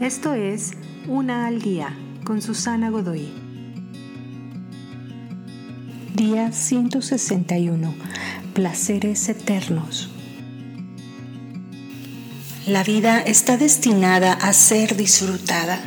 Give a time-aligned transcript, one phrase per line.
[0.00, 0.72] Esto es
[1.08, 3.32] Una al Día con Susana Godoy.
[6.14, 7.94] Día 161.
[8.52, 10.10] Placeres eternos.
[12.66, 15.80] La vida está destinada a ser disfrutada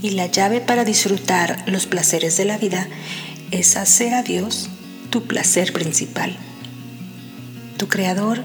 [0.00, 2.86] y la llave para disfrutar los placeres de la vida
[3.50, 4.70] es hacer a Dios
[5.10, 6.36] tu placer principal.
[7.76, 8.44] Tu Creador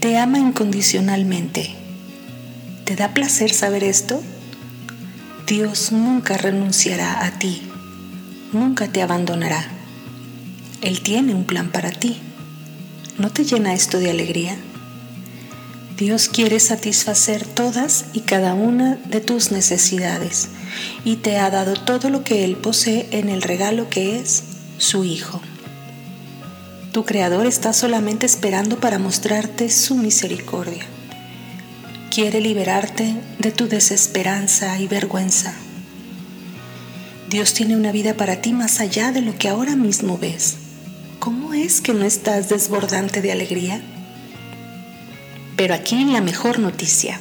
[0.00, 1.83] te ama incondicionalmente
[2.84, 4.22] ¿Te da placer saber esto?
[5.46, 7.62] Dios nunca renunciará a ti,
[8.52, 9.66] nunca te abandonará.
[10.82, 12.20] Él tiene un plan para ti.
[13.16, 14.58] ¿No te llena esto de alegría?
[15.96, 20.48] Dios quiere satisfacer todas y cada una de tus necesidades
[21.06, 24.42] y te ha dado todo lo que Él posee en el regalo que es
[24.76, 25.40] su Hijo.
[26.92, 30.84] Tu Creador está solamente esperando para mostrarte su misericordia
[32.14, 35.52] quiere liberarte de tu desesperanza y vergüenza.
[37.28, 40.54] Dios tiene una vida para ti más allá de lo que ahora mismo ves.
[41.18, 43.82] ¿Cómo es que no estás desbordante de alegría?
[45.56, 47.18] Pero aquí la mejor noticia.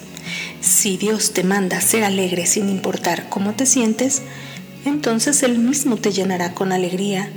[0.61, 4.21] Si Dios te manda ser alegre sin importar cómo te sientes,
[4.85, 7.31] entonces Él mismo te llenará con alegría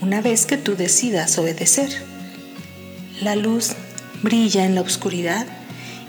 [0.00, 1.90] una vez que tú decidas obedecer.
[3.20, 3.72] La luz
[4.22, 5.46] brilla en la oscuridad